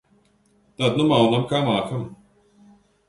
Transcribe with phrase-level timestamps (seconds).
[0.79, 2.03] Tad nu maunam, kā mākam.